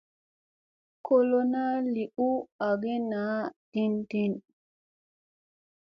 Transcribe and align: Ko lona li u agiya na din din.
Ko 1.05 1.13
lona 1.29 1.61
li 1.93 2.05
u 2.29 2.31
agiya 2.67 2.97
na 3.11 3.23
din 3.71 3.93
din. 4.09 4.33